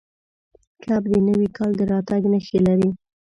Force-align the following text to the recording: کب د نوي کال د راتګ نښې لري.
کب 0.83 1.03
د 1.11 1.13
نوي 1.27 1.47
کال 1.57 1.71
د 1.79 1.81
راتګ 1.91 2.21
نښې 2.33 2.59
لري. 2.67 2.89